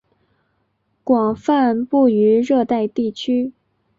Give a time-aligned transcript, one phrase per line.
[1.03, 3.53] 广泛布于热带地区。